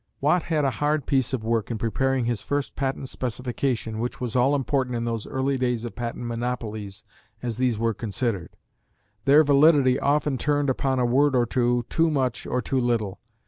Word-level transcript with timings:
Watt 0.19 0.41
had 0.41 0.65
a 0.65 0.71
hard 0.71 1.05
piece 1.05 1.31
of 1.31 1.43
work 1.43 1.69
in 1.69 1.77
preparing 1.77 2.25
his 2.25 2.41
first 2.41 2.75
patent 2.75 3.07
specification, 3.07 3.99
which 3.99 4.19
was 4.19 4.35
all 4.35 4.55
important 4.55 4.95
in 4.95 5.05
those 5.05 5.27
early 5.27 5.59
days 5.59 5.85
of 5.85 5.95
patent 5.95 6.25
"monopolies" 6.25 7.03
as 7.43 7.57
these 7.57 7.77
were 7.77 7.93
considered. 7.93 8.49
Their 9.25 9.43
validity 9.43 9.99
often 9.99 10.39
turned 10.39 10.71
upon 10.71 10.97
a 10.97 11.05
word 11.05 11.35
or 11.35 11.45
two 11.45 11.85
too 11.87 12.09
much 12.09 12.47
or 12.47 12.63
too 12.63 12.79
little. 12.79 13.19